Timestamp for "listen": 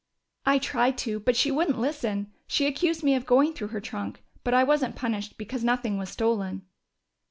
1.79-2.31